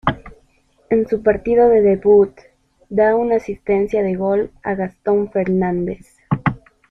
[0.89, 2.31] En su partido de debut,
[2.89, 6.17] da una asistencia de gol a Gastón Fernández.